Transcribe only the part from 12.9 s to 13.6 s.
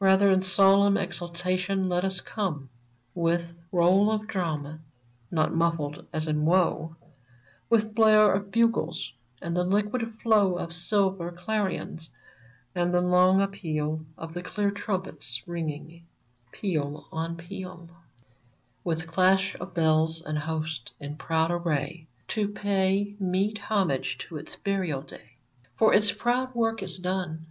the long